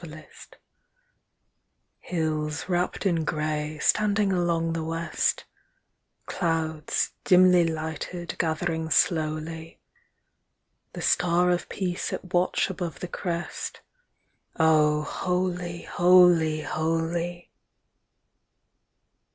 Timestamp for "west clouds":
4.83-7.11